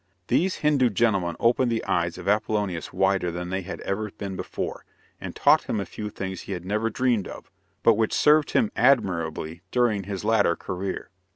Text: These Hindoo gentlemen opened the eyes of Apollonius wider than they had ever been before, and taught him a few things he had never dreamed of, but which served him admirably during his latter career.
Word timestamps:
These 0.29 0.61
Hindoo 0.63 0.89
gentlemen 0.89 1.35
opened 1.39 1.71
the 1.71 1.85
eyes 1.85 2.17
of 2.17 2.27
Apollonius 2.27 2.91
wider 2.91 3.29
than 3.29 3.51
they 3.51 3.61
had 3.61 3.81
ever 3.81 4.09
been 4.09 4.35
before, 4.35 4.83
and 5.19 5.35
taught 5.35 5.65
him 5.69 5.79
a 5.79 5.85
few 5.85 6.09
things 6.09 6.41
he 6.41 6.53
had 6.53 6.65
never 6.65 6.89
dreamed 6.89 7.27
of, 7.27 7.51
but 7.83 7.93
which 7.93 8.11
served 8.11 8.49
him 8.53 8.71
admirably 8.75 9.61
during 9.69 10.05
his 10.05 10.25
latter 10.25 10.55
career. 10.55 11.11